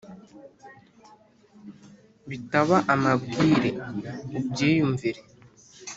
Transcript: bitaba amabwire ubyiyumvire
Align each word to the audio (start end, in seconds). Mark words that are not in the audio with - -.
bitaba 2.29 2.77
amabwire 2.93 3.69
ubyiyumvire 4.39 5.21